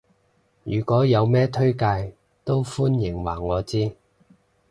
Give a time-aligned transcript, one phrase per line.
[0.63, 3.91] 如果有咩推介都歡迎話我知